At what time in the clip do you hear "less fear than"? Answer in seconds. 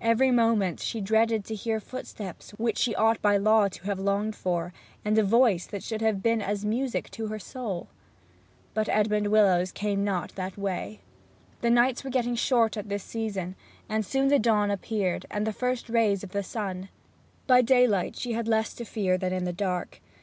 18.48-19.34